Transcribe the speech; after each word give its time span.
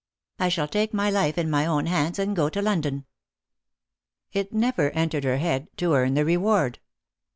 I 0.39 0.49
shall 0.49 0.67
take 0.67 0.95
my 0.95 1.11
life 1.11 1.37
in 1.37 1.47
my 1.47 1.67
own 1.67 1.85
hands, 1.85 2.17
and 2.17 2.35
go 2.35 2.49
to 2.49 2.59
London." 2.59 3.05
It 4.33 4.51
never 4.51 4.89
entered 4.93 5.25
her 5.25 5.37
head 5.37 5.67
to 5.77 5.93
earn 5.93 6.15
the 6.15 6.25
reward. 6.25 6.79